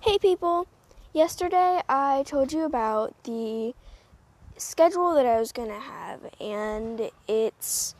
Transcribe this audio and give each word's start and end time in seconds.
Hey 0.00 0.18
people! 0.18 0.68
Yesterday 1.12 1.80
I 1.88 2.22
told 2.24 2.52
you 2.52 2.64
about 2.64 3.14
the 3.24 3.74
schedule 4.56 5.14
that 5.14 5.26
I 5.26 5.40
was 5.40 5.50
going 5.52 5.68
to 5.68 5.80
have, 5.80 6.20
and 6.40 7.10
it's 7.26 7.94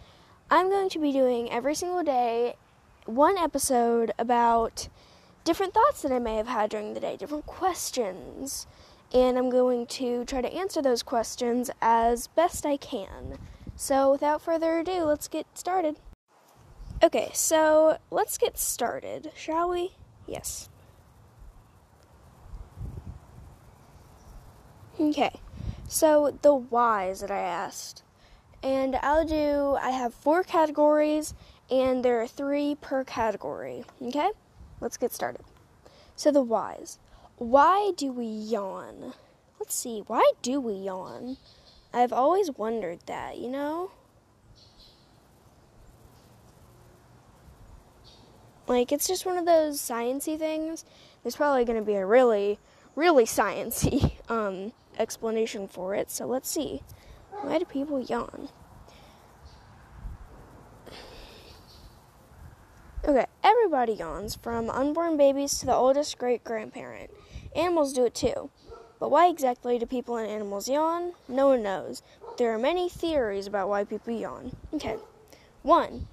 I'm 0.50 0.68
going 0.68 0.88
to 0.90 0.98
be 1.00 1.10
doing 1.10 1.50
every 1.50 1.74
single 1.74 2.04
day 2.04 2.54
one 3.06 3.36
episode 3.36 4.12
about 4.18 4.88
different 5.42 5.74
thoughts 5.74 6.02
that 6.02 6.12
I 6.12 6.20
may 6.20 6.36
have 6.36 6.46
had 6.46 6.70
during 6.70 6.94
the 6.94 7.00
day, 7.00 7.16
different 7.16 7.46
questions, 7.46 8.66
and 9.12 9.36
I'm 9.36 9.50
going 9.50 9.86
to 9.86 10.24
try 10.26 10.42
to 10.42 10.54
answer 10.54 10.80
those 10.80 11.02
questions 11.02 11.70
as 11.80 12.28
best 12.28 12.64
I 12.64 12.76
can. 12.76 13.38
So, 13.74 14.12
without 14.12 14.42
further 14.42 14.78
ado, 14.78 15.04
let's 15.04 15.28
get 15.28 15.46
started. 15.54 15.96
Okay, 17.02 17.30
so 17.34 17.98
let's 18.10 18.38
get 18.38 18.58
started, 18.58 19.32
shall 19.34 19.70
we? 19.70 19.92
Yes. 20.26 20.68
Okay, 24.98 25.40
so 25.88 26.38
the 26.40 26.54
whys 26.54 27.20
that 27.20 27.30
I 27.30 27.40
asked. 27.40 28.02
And 28.62 28.96
I'll 28.96 29.26
do, 29.26 29.76
I 29.80 29.90
have 29.90 30.14
four 30.14 30.42
categories, 30.42 31.34
and 31.70 32.04
there 32.04 32.20
are 32.22 32.26
three 32.26 32.76
per 32.80 33.04
category. 33.04 33.84
Okay? 34.02 34.30
Let's 34.80 34.96
get 34.96 35.12
started. 35.12 35.42
So 36.16 36.30
the 36.30 36.42
whys. 36.42 36.98
Why 37.36 37.92
do 37.96 38.10
we 38.10 38.24
yawn? 38.24 39.12
Let's 39.60 39.74
see, 39.74 40.02
why 40.06 40.32
do 40.40 40.60
we 40.60 40.72
yawn? 40.72 41.36
I've 41.92 42.12
always 42.12 42.50
wondered 42.50 43.00
that, 43.06 43.36
you 43.36 43.48
know? 43.48 43.90
Like, 48.66 48.90
it's 48.90 49.06
just 49.06 49.26
one 49.26 49.36
of 49.36 49.46
those 49.46 49.80
sciency 49.80 50.38
things. 50.38 50.84
There's 51.22 51.36
probably 51.36 51.64
going 51.64 51.78
to 51.78 51.84
be 51.84 51.94
a 51.94 52.06
really, 52.06 52.58
really 52.94 53.24
sciency 53.24 54.12
um, 54.30 54.72
explanation 54.98 55.68
for 55.68 55.94
it. 55.94 56.10
So 56.10 56.26
let's 56.26 56.50
see. 56.50 56.82
Why 57.42 57.58
do 57.58 57.64
people 57.64 58.00
yawn? 58.00 58.48
Okay, 63.04 63.26
everybody 63.44 63.92
yawns, 63.92 64.34
from 64.34 64.68
unborn 64.68 65.16
babies 65.16 65.58
to 65.58 65.66
the 65.66 65.74
oldest 65.74 66.18
great 66.18 66.42
grandparent. 66.42 67.10
Animals 67.54 67.92
do 67.92 68.04
it 68.04 68.14
too. 68.14 68.50
But 68.98 69.10
why 69.10 69.28
exactly 69.28 69.78
do 69.78 69.86
people 69.86 70.16
and 70.16 70.28
animals 70.28 70.68
yawn? 70.68 71.12
No 71.28 71.48
one 71.48 71.62
knows. 71.62 72.02
There 72.38 72.52
are 72.52 72.58
many 72.58 72.88
theories 72.88 73.46
about 73.46 73.68
why 73.68 73.84
people 73.84 74.12
yawn. 74.12 74.56
Okay. 74.74 74.96
One, 75.62 76.08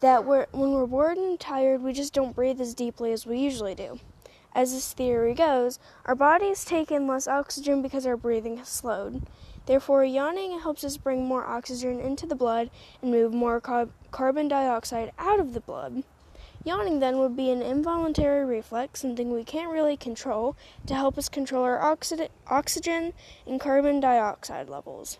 that 0.00 0.24
we're, 0.24 0.46
when 0.52 0.72
we're 0.72 0.86
bored 0.86 1.18
and 1.18 1.38
tired, 1.38 1.82
we 1.82 1.92
just 1.92 2.14
don't 2.14 2.34
breathe 2.34 2.60
as 2.60 2.74
deeply 2.74 3.12
as 3.12 3.26
we 3.26 3.38
usually 3.38 3.74
do. 3.74 3.98
As 4.52 4.72
this 4.72 4.92
theory 4.92 5.34
goes, 5.34 5.78
our 6.04 6.14
bodies 6.14 6.64
take 6.64 6.90
in 6.90 7.06
less 7.06 7.28
oxygen 7.28 7.82
because 7.82 8.06
our 8.06 8.16
breathing 8.16 8.56
has 8.56 8.68
slowed. 8.68 9.22
Therefore, 9.66 10.04
yawning 10.04 10.58
helps 10.58 10.82
us 10.82 10.96
bring 10.96 11.24
more 11.24 11.46
oxygen 11.46 12.00
into 12.00 12.26
the 12.26 12.34
blood 12.34 12.70
and 13.00 13.12
move 13.12 13.32
more 13.32 13.60
car- 13.60 13.90
carbon 14.10 14.48
dioxide 14.48 15.12
out 15.18 15.38
of 15.38 15.52
the 15.54 15.60
blood. 15.60 16.02
Yawning 16.64 16.98
then 16.98 17.18
would 17.18 17.36
be 17.36 17.50
an 17.50 17.62
involuntary 17.62 18.44
reflex, 18.44 19.00
something 19.00 19.32
we 19.32 19.44
can't 19.44 19.72
really 19.72 19.96
control, 19.96 20.56
to 20.86 20.94
help 20.94 21.16
us 21.16 21.28
control 21.28 21.64
our 21.64 21.78
oxi- 21.78 22.28
oxygen 22.48 23.12
and 23.46 23.60
carbon 23.60 24.00
dioxide 24.00 24.68
levels. 24.68 25.18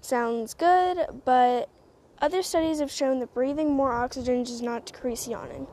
Sounds 0.00 0.52
good, 0.52 1.22
but 1.24 1.70
other 2.20 2.42
studies 2.42 2.80
have 2.80 2.90
shown 2.90 3.20
that 3.20 3.32
breathing 3.32 3.72
more 3.72 3.92
oxygen 3.92 4.42
does 4.42 4.60
not 4.60 4.84
decrease 4.84 5.26
yawning. 5.26 5.66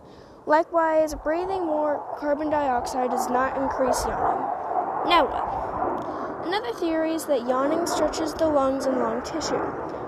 Likewise, 0.51 1.15
breathing 1.15 1.65
more 1.65 2.03
carbon 2.19 2.49
dioxide 2.49 3.09
does 3.09 3.29
not 3.29 3.55
increase 3.55 4.03
yawning. 4.03 4.43
Now 5.07 5.23
what? 5.23 6.45
Another 6.45 6.73
theory 6.73 7.13
is 7.13 7.25
that 7.27 7.47
yawning 7.47 7.87
stretches 7.87 8.33
the 8.33 8.47
lungs 8.47 8.85
and 8.85 8.99
lung 8.99 9.21
tissue. 9.21 9.63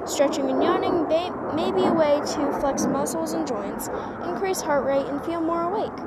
Stretching 0.05 0.49
and 0.49 0.61
yawning 0.61 1.07
may, 1.07 1.29
may 1.55 1.71
be 1.71 1.85
a 1.85 1.93
way 1.93 2.19
to 2.19 2.51
flex 2.59 2.85
muscles 2.85 3.31
and 3.31 3.47
joints, 3.47 3.87
increase 4.25 4.59
heart 4.59 4.83
rate, 4.83 5.05
and 5.05 5.23
feel 5.23 5.39
more 5.39 5.61
awake. 5.61 5.97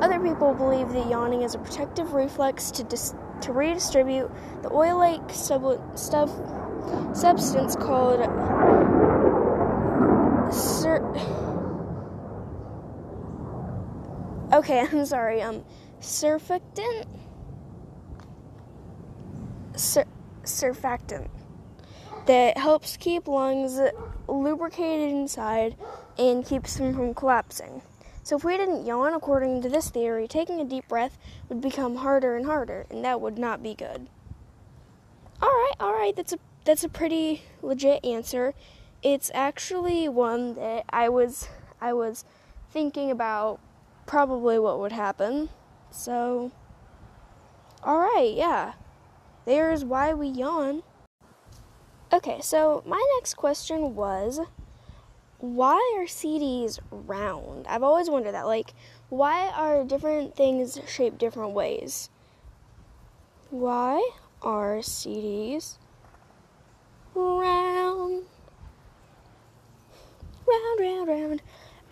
Other 0.00 0.20
people 0.20 0.54
believe 0.54 0.90
that 0.90 1.10
yawning 1.10 1.42
is 1.42 1.56
a 1.56 1.58
protective 1.58 2.12
reflex 2.12 2.70
to, 2.70 2.84
dis- 2.84 3.16
to 3.40 3.52
redistribute 3.52 4.30
the 4.62 4.72
oil 4.72 4.96
like 4.96 5.28
sub- 5.32 5.98
stuff, 5.98 6.30
substance 7.14 7.74
called. 7.74 8.20
Uh, 8.20 10.52
sur- 10.52 11.41
Okay, 14.62 14.80
I'm 14.92 15.04
sorry. 15.04 15.42
Um, 15.42 15.64
surfactant. 16.00 17.06
Sur- 19.74 20.06
surfactant 20.44 21.28
that 22.26 22.56
helps 22.56 22.96
keep 22.96 23.26
lungs 23.26 23.80
lubricated 24.28 25.10
inside 25.10 25.74
and 26.16 26.46
keeps 26.46 26.76
them 26.76 26.94
from 26.94 27.14
collapsing. 27.14 27.82
So 28.22 28.36
if 28.36 28.44
we 28.44 28.56
didn't 28.56 28.86
yawn, 28.86 29.14
according 29.14 29.62
to 29.62 29.68
this 29.68 29.90
theory, 29.90 30.28
taking 30.28 30.60
a 30.60 30.64
deep 30.64 30.86
breath 30.86 31.18
would 31.48 31.60
become 31.60 31.96
harder 31.96 32.36
and 32.36 32.46
harder, 32.46 32.86
and 32.88 33.04
that 33.04 33.20
would 33.20 33.38
not 33.38 33.64
be 33.64 33.74
good. 33.74 34.08
All 35.40 35.48
right, 35.48 35.74
all 35.80 35.92
right, 35.92 36.14
that's 36.14 36.32
a 36.32 36.38
that's 36.64 36.84
a 36.84 36.88
pretty 36.88 37.42
legit 37.62 38.04
answer. 38.04 38.54
It's 39.02 39.32
actually 39.34 40.08
one 40.08 40.54
that 40.54 40.84
I 40.90 41.08
was 41.08 41.48
I 41.80 41.92
was 41.94 42.24
thinking 42.70 43.10
about 43.10 43.58
probably 44.06 44.58
what 44.58 44.78
would 44.78 44.92
happen. 44.92 45.48
So, 45.90 46.52
alright, 47.84 48.34
yeah. 48.34 48.74
There's 49.44 49.84
why 49.84 50.14
we 50.14 50.28
yawn. 50.28 50.82
Okay, 52.12 52.40
so 52.40 52.82
my 52.86 53.02
next 53.16 53.34
question 53.34 53.94
was 53.94 54.40
why 55.38 55.96
are 55.96 56.04
CDs 56.04 56.78
round? 56.90 57.66
I've 57.66 57.82
always 57.82 58.08
wondered 58.08 58.32
that. 58.32 58.46
Like, 58.46 58.74
why 59.08 59.48
are 59.48 59.82
different 59.82 60.36
things 60.36 60.78
shaped 60.86 61.18
different 61.18 61.52
ways? 61.52 62.10
Why 63.50 64.10
are 64.40 64.76
CDs 64.78 65.78
round? 67.14 68.24
Round, 70.46 70.80
round, 70.80 71.08
round. 71.08 71.42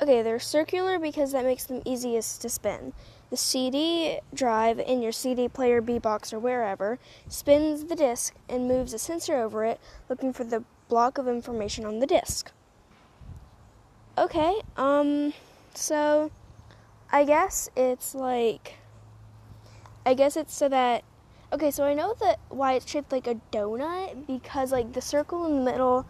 Okay, 0.03 0.23
they're 0.23 0.39
circular 0.39 0.99
because 0.99 1.33
that 1.33 1.45
makes 1.45 1.65
them 1.65 1.83
easiest 1.85 2.41
to 2.41 2.49
spin. 2.49 2.95
The 3.29 3.37
CD 3.37 4.21
drive 4.33 4.79
in 4.79 5.03
your 5.03 5.13
CD 5.13 5.47
player, 5.47 5.83
B 5.83 5.99
box, 5.99 6.33
or 6.33 6.39
wherever 6.39 6.99
spins 7.29 7.85
the 7.85 7.95
disc 7.95 8.35
and 8.49 8.67
moves 8.67 8.95
a 8.95 8.99
sensor 8.99 9.37
over 9.37 9.65
it, 9.65 9.79
looking 10.09 10.33
for 10.33 10.45
the 10.45 10.65
block 10.89 11.19
of 11.19 11.29
information 11.29 11.85
on 11.85 11.99
the 11.99 12.07
disc. 12.07 12.51
Okay, 14.17 14.55
um, 14.77 15.35
so 15.75 16.31
I 17.13 17.25
guess 17.25 17.69
it's 17.77 18.15
like, 18.15 18.77
I 20.07 20.15
guess 20.15 20.35
it's 20.35 20.55
so 20.55 20.69
that, 20.71 21.05
okay, 21.53 21.71
so 21.71 21.85
I 21.85 21.93
know 21.93 22.15
that 22.21 22.41
why 22.49 22.73
it's 22.73 22.91
shaped 22.91 23.13
like 23.13 23.27
a 23.27 23.37
donut 23.53 24.27
because 24.27 24.73
like 24.73 24.95
the 24.95 25.03
circle 25.03 25.45
in 25.45 25.63
the 25.63 25.71
middle, 25.71 26.07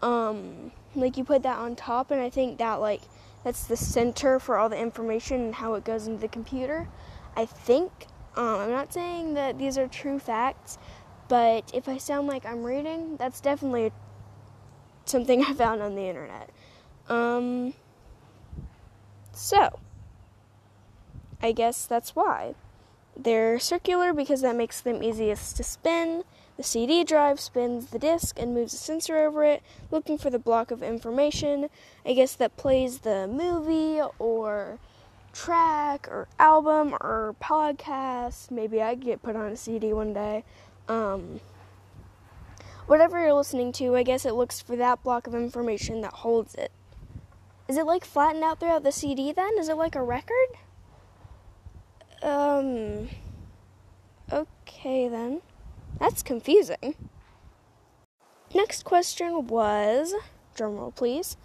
um, 0.00 0.70
like 0.94 1.16
you 1.16 1.24
put 1.24 1.42
that 1.42 1.58
on 1.58 1.74
top, 1.74 2.12
and 2.12 2.20
I 2.20 2.30
think 2.30 2.58
that 2.58 2.74
like 2.74 3.02
that's 3.44 3.64
the 3.64 3.76
center 3.76 4.38
for 4.38 4.56
all 4.56 4.68
the 4.68 4.78
information 4.78 5.40
and 5.40 5.54
how 5.56 5.74
it 5.74 5.84
goes 5.84 6.06
into 6.06 6.20
the 6.20 6.28
computer. 6.28 6.88
I 7.36 7.44
think. 7.46 8.06
Um, 8.36 8.60
I'm 8.60 8.70
not 8.70 8.92
saying 8.92 9.34
that 9.34 9.58
these 9.58 9.76
are 9.76 9.86
true 9.86 10.18
facts, 10.18 10.78
but 11.28 11.70
if 11.74 11.88
I 11.88 11.98
sound 11.98 12.28
like 12.28 12.46
I'm 12.46 12.64
reading, 12.64 13.16
that's 13.16 13.40
definitely 13.40 13.92
something 15.04 15.44
I 15.44 15.52
found 15.52 15.82
on 15.82 15.94
the 15.94 16.08
internet. 16.08 16.50
Um, 17.08 17.74
so, 19.32 19.78
I 21.42 21.52
guess 21.52 21.86
that's 21.86 22.16
why. 22.16 22.54
They're 23.16 23.58
circular 23.58 24.14
because 24.14 24.40
that 24.40 24.56
makes 24.56 24.80
them 24.80 25.02
easiest 25.02 25.56
to 25.56 25.62
spin. 25.62 26.24
The 26.56 26.62
CD 26.62 27.02
drive 27.02 27.40
spins 27.40 27.86
the 27.86 27.98
disc 27.98 28.38
and 28.38 28.54
moves 28.54 28.74
a 28.74 28.76
sensor 28.76 29.16
over 29.16 29.42
it, 29.44 29.62
looking 29.90 30.18
for 30.18 30.30
the 30.30 30.38
block 30.38 30.70
of 30.70 30.82
information, 30.82 31.70
I 32.04 32.12
guess, 32.12 32.34
that 32.36 32.56
plays 32.56 32.98
the 32.98 33.26
movie 33.26 34.00
or 34.18 34.78
track 35.32 36.06
or 36.08 36.28
album 36.38 36.94
or 37.00 37.34
podcast. 37.42 38.50
Maybe 38.50 38.82
I 38.82 38.94
get 38.94 39.22
put 39.22 39.34
on 39.34 39.50
a 39.50 39.56
CD 39.56 39.92
one 39.92 40.12
day. 40.12 40.44
Um, 40.88 41.40
whatever 42.86 43.18
you're 43.20 43.32
listening 43.32 43.72
to, 43.72 43.96
I 43.96 44.02
guess 44.02 44.26
it 44.26 44.34
looks 44.34 44.60
for 44.60 44.76
that 44.76 45.02
block 45.02 45.26
of 45.26 45.34
information 45.34 46.02
that 46.02 46.12
holds 46.12 46.54
it. 46.54 46.70
Is 47.66 47.78
it 47.78 47.86
like 47.86 48.04
flattened 48.04 48.44
out 48.44 48.60
throughout 48.60 48.82
the 48.82 48.92
CD 48.92 49.32
then? 49.32 49.52
Is 49.58 49.68
it 49.68 49.76
like 49.76 49.94
a 49.94 50.02
record? 50.02 50.48
Um, 52.22 53.08
okay 54.30 55.08
then. 55.08 55.40
That's 55.98 56.22
confusing. 56.22 56.94
Next 58.54 58.84
question 58.84 59.46
was 59.46 60.14
drumroll 60.56 60.94
please. 60.94 61.36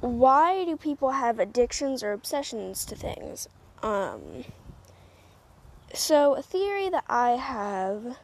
Why 0.00 0.64
do 0.64 0.76
people 0.76 1.10
have 1.10 1.38
addictions 1.38 2.02
or 2.02 2.12
obsessions 2.12 2.84
to 2.86 2.96
things? 2.96 3.48
Um, 3.82 4.44
So, 5.92 6.34
a 6.34 6.42
theory 6.42 6.88
that 6.88 7.04
I 7.08 7.30
have 7.30 8.16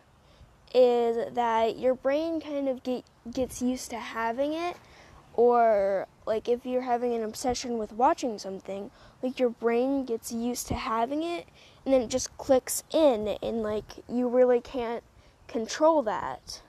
is 0.73 1.35
that 1.35 1.79
your 1.79 1.95
brain 1.95 2.41
kind 2.41 2.69
of 2.69 2.83
get, 2.83 3.05
gets 3.33 3.61
used 3.61 3.91
to 3.91 3.99
having 3.99 4.53
it, 4.53 4.77
or 5.35 6.07
like 6.27 6.49
if 6.49 6.65
you're 6.65 6.83
having 6.83 7.13
an 7.15 7.25
obsession 7.25 7.77
with 7.79 7.93
watching 7.93 8.39
something, 8.39 8.91
like 9.23 9.39
your 9.39 9.51
brain 9.51 10.05
gets 10.05 10.31
used 10.33 10.69
to 10.69 10.75
having 10.75 11.23
it, 11.23 11.47
and 11.87 11.95
then 11.95 12.03
it 12.03 12.11
just 12.11 12.37
clicks 12.37 12.83
in, 12.93 13.39
and 13.41 13.63
like 13.63 14.03
you 14.09 14.29
really 14.29 14.61
can't 14.61 15.05
control 15.47 16.03
that. 16.03 16.61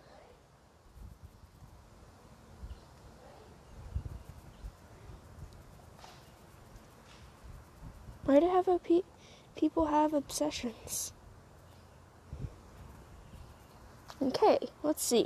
Why 8.25 8.39
do 8.39 8.47
have 8.47 8.67
pe- 8.83 9.01
people 9.55 9.87
have 9.87 10.13
obsessions? 10.13 11.13
Okay, 14.21 14.59
let's 14.83 15.01
see. 15.03 15.25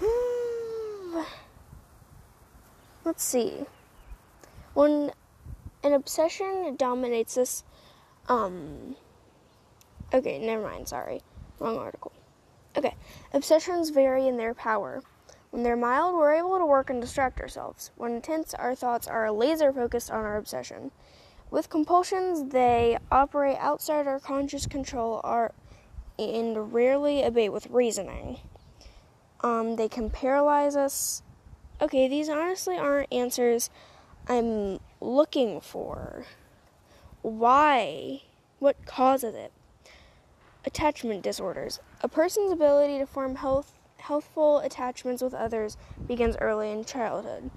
Let's 3.04 3.24
see. 3.24 3.64
When 4.74 5.12
an 5.88 5.94
obsession 5.94 6.76
dominates 6.76 7.36
us, 7.38 7.64
um. 8.28 8.94
Okay, 10.12 10.38
never 10.38 10.62
mind, 10.62 10.88
sorry. 10.88 11.22
Wrong 11.58 11.78
article. 11.78 12.12
Okay, 12.76 12.94
obsessions 13.32 13.90
vary 13.90 14.28
in 14.28 14.36
their 14.36 14.54
power. 14.54 15.02
When 15.50 15.62
they're 15.62 15.76
mild, 15.76 16.14
we're 16.14 16.34
able 16.34 16.58
to 16.58 16.66
work 16.66 16.90
and 16.90 17.00
distract 17.00 17.40
ourselves. 17.40 17.90
When 17.96 18.12
intense, 18.12 18.52
our 18.52 18.74
thoughts 18.74 19.08
are 19.08 19.30
laser 19.32 19.72
focused 19.72 20.10
on 20.10 20.24
our 20.24 20.36
obsession. 20.36 20.90
With 21.50 21.70
compulsions, 21.70 22.52
they 22.52 22.98
operate 23.10 23.56
outside 23.58 24.06
our 24.06 24.20
conscious 24.20 24.66
control 24.66 25.22
are, 25.24 25.52
and 26.18 26.72
rarely 26.74 27.22
abate 27.22 27.52
with 27.52 27.66
reasoning. 27.70 28.40
Um, 29.40 29.76
they 29.76 29.88
can 29.88 30.10
paralyze 30.10 30.76
us. 30.76 31.22
Okay, 31.80 32.08
these 32.08 32.28
honestly 32.28 32.76
aren't 32.76 33.10
answers 33.10 33.70
I'm 34.28 34.78
looking 35.00 35.60
for. 35.60 36.24
Why? 37.22 38.22
What 38.58 38.84
causes 38.86 39.34
it? 39.34 39.52
Attachment 40.64 41.22
disorders. 41.22 41.80
A 42.00 42.08
person's 42.08 42.52
ability 42.52 42.98
to 42.98 43.06
form 43.06 43.36
health 43.36 43.78
healthful 43.98 44.60
attachments 44.60 45.22
with 45.22 45.34
others 45.34 45.76
begins 46.06 46.36
early 46.40 46.70
in 46.70 46.84
childhood. 46.84 47.50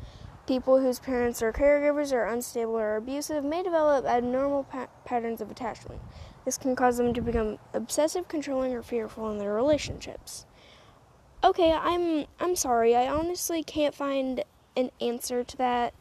People 0.47 0.81
whose 0.81 0.99
parents 0.99 1.41
or 1.41 1.53
caregivers 1.53 2.11
are 2.11 2.25
unstable 2.25 2.77
or 2.77 2.95
abusive 2.95 3.43
may 3.43 3.61
develop 3.61 4.05
abnormal 4.05 4.63
pa- 4.63 4.87
patterns 5.05 5.39
of 5.39 5.51
attachment. 5.51 6.01
This 6.43 6.57
can 6.57 6.75
cause 6.75 6.97
them 6.97 7.13
to 7.13 7.21
become 7.21 7.59
obsessive, 7.73 8.27
controlling, 8.27 8.73
or 8.73 8.81
fearful 8.81 9.31
in 9.31 9.37
their 9.37 9.53
relationships. 9.53 10.45
Okay, 11.43 11.71
I'm 11.71 12.25
I'm 12.39 12.55
sorry. 12.55 12.95
I 12.95 13.07
honestly 13.07 13.63
can't 13.63 13.95
find 13.95 14.43
an 14.75 14.91
answer 14.99 15.43
to 15.43 15.57
that 15.57 15.93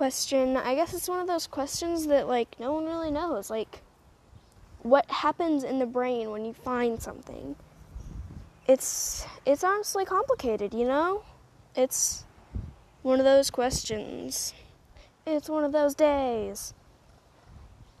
question. 0.00 0.56
I 0.56 0.74
guess 0.74 0.94
it's 0.94 1.10
one 1.10 1.20
of 1.20 1.26
those 1.26 1.46
questions 1.46 2.06
that 2.06 2.26
like 2.26 2.58
no 2.58 2.72
one 2.72 2.86
really 2.86 3.10
knows. 3.10 3.50
Like 3.50 3.82
what 4.82 5.04
happens 5.10 5.62
in 5.62 5.78
the 5.78 5.84
brain 5.84 6.30
when 6.30 6.46
you 6.46 6.54
find 6.54 7.02
something? 7.02 7.56
it's 8.70 9.26
it's 9.44 9.64
honestly 9.64 10.04
complicated, 10.04 10.72
you 10.72 10.86
know? 10.86 11.22
It's 11.74 12.24
one 13.02 13.18
of 13.18 13.24
those 13.24 13.50
questions. 13.50 14.54
It's 15.26 15.48
one 15.48 15.64
of 15.64 15.72
those 15.72 15.94
days. 15.94 16.72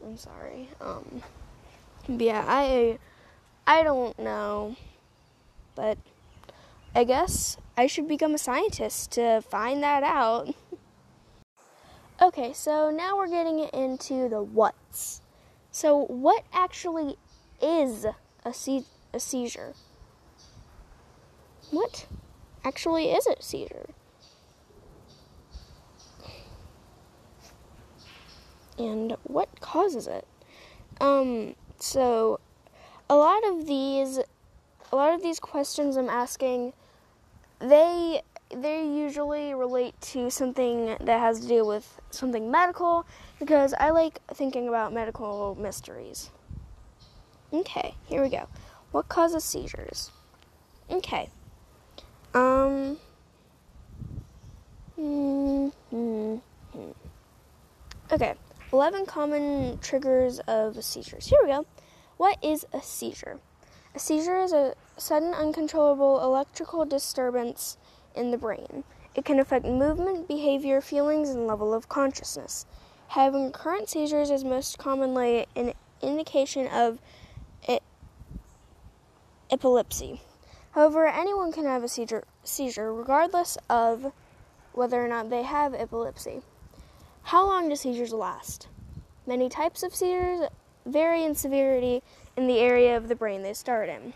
I'm 0.04 0.16
sorry. 0.16 0.68
Um 0.80 1.22
yeah, 2.06 2.44
I 2.46 2.98
I 3.66 3.82
don't 3.82 4.16
know. 4.18 4.76
But 5.74 5.98
I 6.94 7.02
guess 7.04 7.56
I 7.76 7.88
should 7.88 8.08
become 8.08 8.34
a 8.34 8.38
scientist 8.38 9.10
to 9.12 9.42
find 9.42 9.82
that 9.82 10.02
out. 10.04 10.54
Okay, 12.20 12.52
so 12.52 12.90
now 12.90 13.16
we're 13.16 13.28
getting 13.28 13.60
into 13.60 14.28
the 14.28 14.42
what's. 14.42 15.20
So 15.70 16.04
what 16.06 16.44
actually 16.52 17.16
is 17.62 18.06
a, 18.44 18.52
se- 18.52 18.86
a 19.12 19.20
seizure? 19.20 19.74
What 21.70 22.06
actually 22.64 23.10
is 23.10 23.26
a 23.26 23.40
seizure? 23.40 23.90
And 28.78 29.16
what 29.24 29.60
causes 29.60 30.06
it? 30.06 30.26
Um, 31.00 31.54
so 31.78 32.40
a 33.08 33.16
lot 33.16 33.44
of 33.44 33.66
these 33.66 34.18
a 34.92 34.96
lot 34.96 35.14
of 35.14 35.22
these 35.22 35.38
questions 35.38 35.96
I'm 35.96 36.08
asking 36.08 36.72
they 37.60 38.22
they 38.54 38.84
usually 38.84 39.54
relate 39.54 40.00
to 40.00 40.30
something 40.30 40.96
that 41.00 41.20
has 41.20 41.40
to 41.40 41.48
do 41.48 41.64
with 41.64 42.00
something 42.10 42.50
medical 42.50 43.06
because 43.38 43.74
I 43.74 43.90
like 43.90 44.20
thinking 44.34 44.68
about 44.68 44.92
medical 44.92 45.56
mysteries. 45.58 46.30
Okay, 47.52 47.94
here 48.06 48.22
we 48.22 48.28
go. 48.28 48.48
What 48.92 49.08
causes 49.08 49.44
seizures? 49.44 50.10
Okay. 50.90 51.30
Um. 52.34 52.98
Mm-hmm. 54.98 56.36
Okay. 58.12 58.34
11 58.72 59.06
common 59.06 59.78
triggers 59.78 60.38
of 60.40 60.82
seizures. 60.84 61.26
Here 61.26 61.38
we 61.42 61.48
go. 61.48 61.66
What 62.16 62.38
is 62.42 62.66
a 62.72 62.82
seizure? 62.82 63.40
A 63.94 63.98
seizure 63.98 64.38
is 64.38 64.52
a 64.52 64.74
sudden, 64.96 65.34
uncontrollable 65.34 66.22
electrical 66.22 66.84
disturbance 66.84 67.76
in 68.14 68.30
the 68.30 68.38
brain. 68.38 68.84
It 69.14 69.24
can 69.24 69.38
affect 69.38 69.64
movement, 69.64 70.28
behavior, 70.28 70.80
feelings, 70.80 71.30
and 71.30 71.46
level 71.46 71.74
of 71.74 71.88
consciousness. 71.88 72.66
Having 73.08 73.46
recurrent 73.46 73.88
seizures 73.88 74.30
is 74.30 74.44
most 74.44 74.78
commonly 74.78 75.46
an 75.56 75.72
indication 76.00 76.66
of 76.68 76.98
epilepsy. 79.50 80.22
However, 80.72 81.06
anyone 81.06 81.50
can 81.50 81.64
have 81.64 81.82
a 81.82 81.88
seizure, 81.88 82.24
seizure 82.44 82.94
regardless 82.94 83.58
of 83.68 84.12
whether 84.72 85.04
or 85.04 85.08
not 85.08 85.28
they 85.28 85.42
have 85.42 85.74
epilepsy. 85.74 86.42
How 87.24 87.44
long 87.46 87.68
do 87.68 87.74
seizures 87.74 88.12
last? 88.12 88.68
Many 89.26 89.48
types 89.48 89.82
of 89.82 89.94
seizures 89.94 90.48
vary 90.86 91.24
in 91.24 91.34
severity 91.34 92.02
in 92.36 92.46
the 92.46 92.60
area 92.60 92.96
of 92.96 93.08
the 93.08 93.16
brain 93.16 93.42
they 93.42 93.52
start 93.52 93.88
in. 93.88 94.14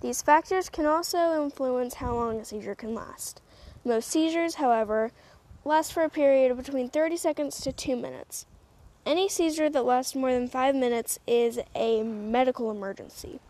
These 0.00 0.22
factors 0.22 0.68
can 0.68 0.86
also 0.86 1.42
influence 1.42 1.94
how 1.94 2.14
long 2.14 2.38
a 2.38 2.44
seizure 2.44 2.74
can 2.74 2.94
last. 2.94 3.40
Most 3.84 4.08
seizures, 4.10 4.56
however, 4.56 5.10
last 5.64 5.92
for 5.92 6.02
a 6.02 6.10
period 6.10 6.50
of 6.50 6.58
between 6.58 6.88
30 6.88 7.16
seconds 7.16 7.60
to 7.62 7.72
2 7.72 7.96
minutes. 7.96 8.46
Any 9.06 9.28
seizure 9.28 9.70
that 9.70 9.84
lasts 9.84 10.14
more 10.14 10.32
than 10.32 10.48
5 10.48 10.74
minutes 10.74 11.18
is 11.26 11.60
a 11.74 12.02
medical 12.02 12.70
emergency. 12.70 13.40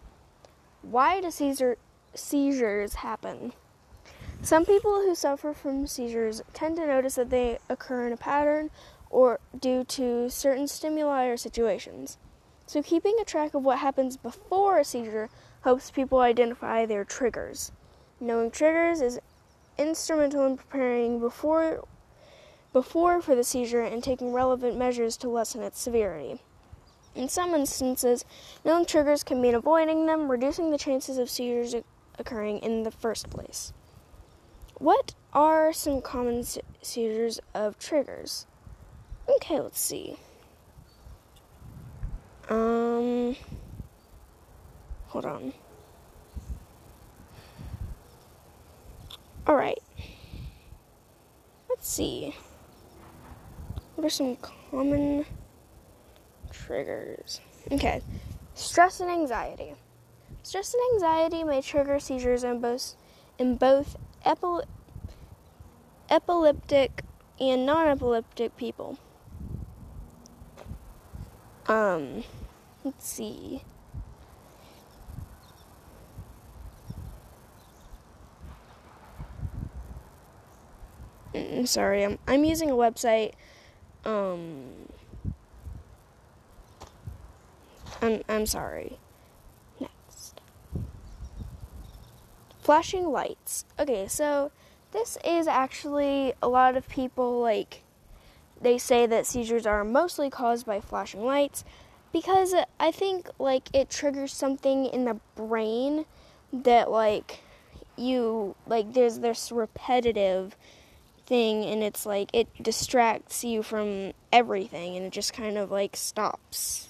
Why 0.83 1.21
do 1.21 1.31
seizure, 1.31 1.79
seizures 2.15 2.95
happen. 2.95 3.53
Some 4.43 4.65
people 4.65 5.01
who 5.01 5.15
suffer 5.15 5.53
from 5.53 5.87
seizures 5.87 6.43
tend 6.53 6.77
to 6.77 6.87
notice 6.87 7.17
that 7.17 7.31
they 7.31 7.59
occur 7.69 8.07
in 8.07 8.13
a 8.13 8.17
pattern 8.17 8.71
or 9.11 9.41
due 9.59 9.83
to 9.85 10.31
certain 10.31 10.69
stimuli 10.69 11.25
or 11.25 11.37
situations. 11.37 12.19
So, 12.67 12.83
keeping 12.83 13.17
a 13.21 13.25
track 13.25 13.55
of 13.55 13.65
what 13.65 13.79
happens 13.79 14.17
before 14.17 14.79
a 14.79 14.85
seizure 14.85 15.31
helps 15.67 15.91
people 15.91 16.21
identify 16.21 16.87
their 16.87 17.05
triggers. 17.05 17.73
Knowing 18.21 18.53
triggers 18.53 19.01
is 19.01 19.19
instrumental 19.77 20.47
in 20.47 20.57
preparing 20.57 21.19
before 21.19 21.85
before 22.73 23.21
for 23.21 23.35
the 23.35 23.43
seizure 23.43 23.81
and 23.81 24.01
taking 24.01 24.33
relevant 24.33 24.79
measures 24.79 25.17
to 25.17 25.29
lessen 25.29 25.65
its 25.65 25.81
severity. 25.81 26.41
In 27.17 27.29
some 27.29 27.53
instances, 27.53 28.25
knowing 28.65 28.87
triggers 28.87 29.25
can 29.25 29.43
mean 29.43 29.57
avoiding 29.57 30.07
them, 30.07 30.31
reducing 30.31 30.71
the 30.71 30.79
chances 30.79 31.19
of 31.19 31.29
seizures 31.29 31.75
occurring 32.17 32.59
in 32.59 32.85
the 32.85 32.93
first 32.93 33.29
place. 33.29 33.73
What 34.79 35.17
are 35.33 35.73
some 35.73 36.01
common 36.01 36.45
seizures 36.81 37.41
of 37.55 37.77
triggers? 37.77 38.47
Okay, 39.29 39.59
let's 39.59 39.81
see. 39.81 40.17
Um, 42.49 43.35
hold 45.17 45.25
on. 45.25 45.53
All 49.47 49.57
right. 49.57 49.79
Let's 51.71 51.89
see. 51.89 52.35
What 53.95 54.05
are 54.05 54.11
some 54.11 54.37
common 54.37 55.25
triggers? 56.51 57.41
Okay. 57.73 58.03
Stress 58.53 59.01
and 59.01 59.11
anxiety. 59.11 59.73
Stress 60.43 60.75
and 60.75 60.83
anxiety 60.95 61.45
may 61.45 61.63
trigger 61.63 61.99
seizures 61.99 62.45
in 62.45 62.61
both, 62.61 62.95
in 63.39 63.57
both 63.57 63.97
epile- 64.27 64.67
epileptic 66.11 67.05
and 67.41 67.65
non 67.65 67.89
epileptic 67.89 68.55
people. 68.59 68.99
Um, 71.69 72.23
let's 72.85 73.09
see. 73.09 73.63
Mm, 81.57 81.67
sorry, 81.67 82.05
I'm 82.05 82.19
I'm 82.27 82.45
using 82.45 82.71
a 82.71 82.75
website. 82.75 83.33
Um, 84.05 84.89
I'm 88.03 88.23
I'm 88.29 88.45
sorry. 88.45 88.99
Next, 89.81 90.41
flashing 92.61 93.07
lights. 93.07 93.65
Okay, 93.79 94.07
so 94.07 94.53
this 94.93 95.17
is 95.25 95.47
actually 95.47 96.35
a 96.43 96.49
lot 96.49 96.77
of 96.77 96.89
people 96.89 97.41
like 97.41 97.83
they 98.61 98.77
say 98.77 99.07
that 99.07 99.25
seizures 99.25 99.65
are 99.65 99.83
mostly 99.83 100.29
caused 100.29 100.67
by 100.67 100.81
flashing 100.81 101.25
lights 101.25 101.65
because 102.13 102.55
I 102.79 102.91
think 102.91 103.31
like 103.39 103.69
it 103.75 103.89
triggers 103.89 104.33
something 104.33 104.85
in 104.85 105.07
the 105.07 105.19
brain 105.35 106.05
that 106.53 106.91
like 106.91 107.41
you 107.97 108.55
like 108.67 108.93
there's 108.93 109.21
this 109.21 109.51
repetitive 109.51 110.55
thing 111.27 111.65
and 111.65 111.83
it's 111.83 112.07
like 112.07 112.31
it 112.33 112.49
distracts 112.63 113.45
you 113.45 113.63
from 113.63 114.13
everything 114.33 114.97
and 114.97 115.07
it 115.07 115.13
just 115.13 115.33
kind 115.33 115.59
of 115.59 115.71
like 115.71 115.97
stops 115.97 116.89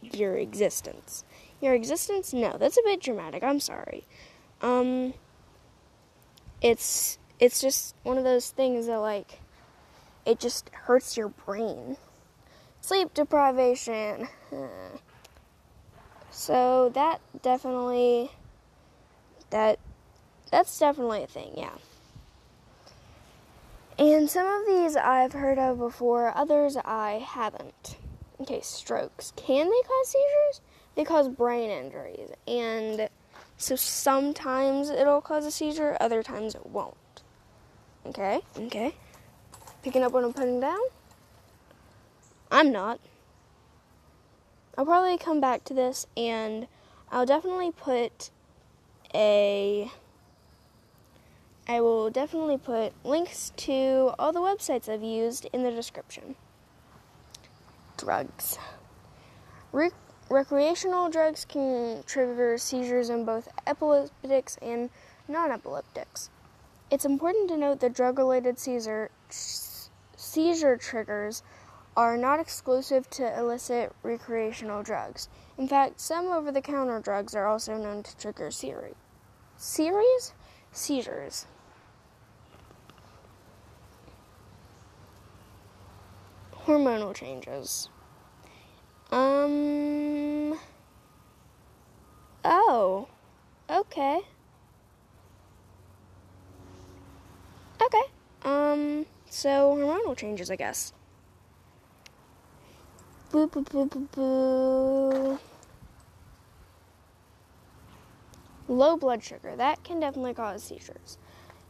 your 0.00 0.36
existence. 0.36 1.24
Your 1.60 1.74
existence? 1.74 2.32
No, 2.32 2.56
that's 2.58 2.76
a 2.76 2.82
bit 2.84 3.00
dramatic. 3.00 3.42
I'm 3.42 3.60
sorry. 3.60 4.04
Um 4.60 5.14
it's 6.60 7.18
it's 7.38 7.60
just 7.60 7.94
one 8.02 8.18
of 8.18 8.24
those 8.24 8.50
things 8.50 8.86
that 8.86 8.98
like 8.98 9.40
it 10.24 10.38
just 10.38 10.70
hurts 10.70 11.16
your 11.16 11.28
brain. 11.28 11.96
Sleep 12.80 13.12
deprivation. 13.14 14.28
So 16.36 16.90
that 16.94 17.20
definitely 17.42 18.28
that 19.50 19.78
that's 20.50 20.76
definitely 20.76 21.22
a 21.22 21.26
thing, 21.28 21.52
yeah. 21.56 21.70
And 23.98 24.28
some 24.28 24.46
of 24.46 24.66
these 24.66 24.96
I've 24.96 25.32
heard 25.32 25.58
of 25.58 25.78
before, 25.78 26.36
others 26.36 26.76
I 26.84 27.24
haven't. 27.24 27.96
Okay, 28.40 28.60
strokes. 28.60 29.32
Can 29.36 29.66
they 29.70 29.82
cause 29.86 30.08
seizures? 30.08 30.60
They 30.96 31.04
cause 31.04 31.28
brain 31.28 31.70
injuries. 31.70 32.30
And 32.48 33.08
so 33.56 33.76
sometimes 33.76 34.90
it'll 34.90 35.20
cause 35.20 35.46
a 35.46 35.50
seizure, 35.50 35.96
other 36.00 36.22
times 36.22 36.54
it 36.54 36.66
won't. 36.66 36.96
Okay, 38.06 38.40
okay. 38.58 38.94
Picking 39.82 40.02
up 40.02 40.12
what 40.12 40.24
I'm 40.24 40.32
putting 40.32 40.60
down? 40.60 40.80
I'm 42.50 42.72
not. 42.72 42.98
I'll 44.76 44.84
probably 44.84 45.18
come 45.18 45.40
back 45.40 45.64
to 45.64 45.74
this 45.74 46.06
and 46.16 46.66
I'll 47.12 47.26
definitely 47.26 47.70
put 47.70 48.30
a 49.14 49.90
I 51.66 51.80
will 51.80 52.10
definitely 52.10 52.58
put 52.58 52.92
links 53.06 53.50
to 53.56 54.12
all 54.18 54.32
the 54.32 54.40
websites 54.40 54.86
I've 54.86 55.02
used 55.02 55.46
in 55.50 55.62
the 55.62 55.70
description. 55.70 56.36
Drugs. 57.96 58.58
Re- 59.72 59.90
recreational 60.28 61.08
drugs 61.08 61.46
can 61.46 62.02
trigger 62.06 62.58
seizures 62.58 63.08
in 63.08 63.24
both 63.24 63.48
epileptics 63.66 64.58
and 64.60 64.90
non 65.26 65.50
epileptics. 65.50 66.28
It's 66.90 67.06
important 67.06 67.48
to 67.48 67.56
note 67.56 67.80
that 67.80 67.94
drug 67.94 68.18
related 68.18 68.58
seizure, 68.58 69.10
seizure 69.30 70.76
triggers 70.76 71.42
are 71.96 72.18
not 72.18 72.40
exclusive 72.40 73.08
to 73.08 73.38
illicit 73.38 73.90
recreational 74.02 74.82
drugs. 74.82 75.30
In 75.56 75.66
fact, 75.66 75.98
some 75.98 76.26
over 76.26 76.52
the 76.52 76.60
counter 76.60 77.00
drugs 77.00 77.34
are 77.34 77.46
also 77.46 77.78
known 77.78 78.02
to 78.02 78.16
trigger 78.18 78.50
series. 78.50 78.96
Series? 79.56 80.34
Seizures. 80.72 81.46
Hormonal 86.66 87.14
changes. 87.14 87.88
Um. 89.10 90.58
Oh. 92.44 93.08
Okay. 93.70 94.20
Okay. 97.82 98.02
Um. 98.44 99.06
So 99.28 99.76
hormonal 99.76 100.16
changes, 100.16 100.50
I 100.50 100.56
guess. 100.56 100.92
Boo 103.30 103.46
boo 103.46 103.62
boo 103.62 103.86
boo 103.86 104.08
boo. 104.12 105.38
Low 108.68 108.96
blood 108.96 109.22
sugar. 109.22 109.54
That 109.56 109.82
can 109.84 110.00
definitely 110.00 110.34
cause 110.34 110.62
seizures 110.62 111.18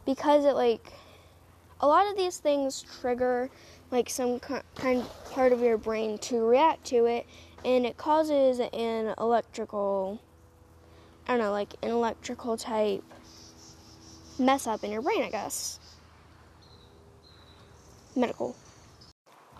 because 0.04 0.44
it 0.44 0.54
like 0.54 0.92
a 1.84 1.86
lot 1.86 2.10
of 2.10 2.16
these 2.16 2.38
things 2.38 2.82
trigger 3.00 3.50
like 3.90 4.08
some 4.08 4.40
kind 4.40 5.04
part 5.30 5.52
of 5.52 5.60
your 5.60 5.76
brain 5.76 6.16
to 6.16 6.42
react 6.42 6.82
to 6.86 7.04
it 7.04 7.26
and 7.62 7.84
it 7.84 7.98
causes 7.98 8.58
an 8.72 9.12
electrical 9.18 10.18
I 11.26 11.32
don't 11.32 11.40
know, 11.40 11.52
like 11.52 11.74
an 11.82 11.90
electrical 11.90 12.56
type 12.56 13.04
mess 14.38 14.66
up 14.66 14.82
in 14.82 14.92
your 14.92 15.02
brain, 15.02 15.22
I 15.22 15.30
guess. 15.30 15.78
Medical. 18.16 18.56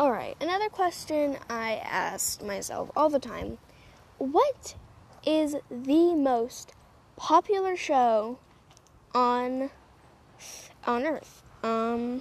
Alright, 0.01 0.37
another 0.41 0.71
question 0.71 1.37
I 1.51 1.81
ask 1.85 2.43
myself 2.43 2.91
all 2.97 3.11
the 3.11 3.19
time 3.19 3.59
What 4.17 4.77
is 5.27 5.57
the 5.71 6.15
most 6.15 6.73
popular 7.17 7.77
show 7.77 8.39
on 9.15 9.69
on 10.87 11.05
Earth? 11.05 11.44
Um 11.65 12.21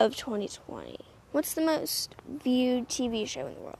of 0.00 0.16
2020. 0.16 0.98
What's 1.32 1.54
the 1.54 1.60
most 1.60 2.14
viewed 2.26 2.88
TV 2.88 3.26
show 3.26 3.46
in 3.46 3.54
the 3.54 3.60
world? 3.60 3.76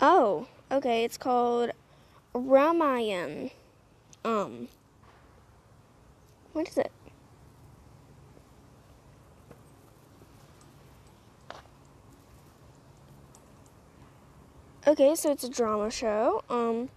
Oh, 0.00 0.46
okay, 0.70 1.04
it's 1.04 1.16
called 1.16 1.72
Ramayan. 2.34 3.50
Um, 4.24 4.68
what 6.52 6.68
is 6.68 6.78
it? 6.78 6.92
Okay, 14.86 15.14
so 15.14 15.30
it's 15.30 15.44
a 15.44 15.50
drama 15.50 15.90
show. 15.90 16.42
Um, 16.48 16.88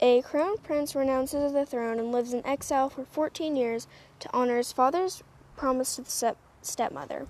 a 0.00 0.22
crown 0.22 0.58
prince 0.58 0.94
renounces 0.94 1.52
the 1.52 1.64
throne 1.64 1.98
and 1.98 2.12
lives 2.12 2.32
in 2.32 2.44
exile 2.46 2.90
for 2.90 3.04
14 3.04 3.56
years 3.56 3.86
to 4.20 4.28
honor 4.32 4.58
his 4.58 4.72
father's 4.72 5.22
promise 5.56 5.96
to 5.96 6.02
the 6.02 6.10
step- 6.10 6.36
stepmother. 6.62 7.26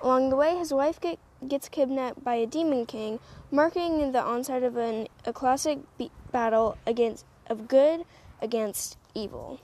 Along 0.00 0.30
the 0.30 0.36
way, 0.36 0.56
his 0.56 0.72
wife 0.72 1.00
get, 1.00 1.18
gets 1.46 1.68
kidnapped 1.68 2.22
by 2.24 2.36
a 2.36 2.46
demon 2.46 2.86
king, 2.86 3.18
marking 3.50 4.12
the 4.12 4.22
onset 4.22 4.62
of 4.62 4.76
an, 4.76 5.08
a 5.24 5.32
classic 5.32 5.78
be- 5.98 6.10
battle 6.32 6.76
against 6.86 7.24
of 7.48 7.68
good 7.68 8.04
against 8.42 8.96
evil. 9.14 9.60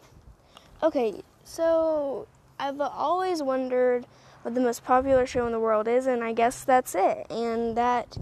Okay, 0.82 1.23
so 1.44 2.26
I've 2.59 2.80
always 2.80 3.42
wondered 3.42 4.06
what 4.42 4.54
the 4.54 4.61
most 4.61 4.85
popular 4.85 5.26
show 5.26 5.47
in 5.47 5.52
the 5.52 5.61
world 5.61 5.88
is, 5.88 6.06
and 6.06 6.23
I 6.23 6.32
guess 6.32 6.64
that's 6.64 6.94
it. 6.94 7.26
And 7.30 7.76
that 7.76 8.18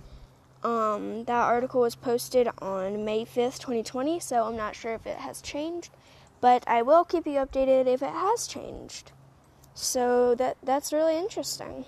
um, 0.62 1.24
that 1.24 1.44
article 1.44 1.80
was 1.80 1.94
posted 1.94 2.48
on 2.58 3.04
May 3.04 3.24
5th, 3.24 3.58
2020, 3.58 4.20
so 4.20 4.44
I'm 4.44 4.56
not 4.56 4.76
sure 4.76 4.94
if 4.94 5.06
it 5.06 5.18
has 5.18 5.40
changed, 5.40 5.90
but 6.40 6.64
I 6.66 6.82
will 6.82 7.04
keep 7.04 7.26
you 7.26 7.34
updated 7.34 7.86
if 7.86 8.02
it 8.02 8.10
has 8.10 8.46
changed. 8.46 9.12
So 9.74 10.34
that 10.34 10.56
that's 10.62 10.92
really 10.92 11.16
interesting. 11.16 11.86